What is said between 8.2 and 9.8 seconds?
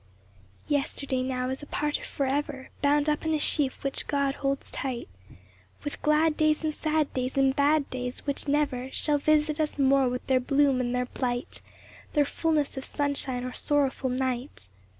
which never Shall visit us